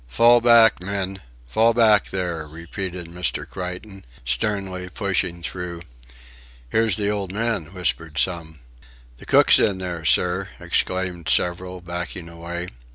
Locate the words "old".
7.11-7.31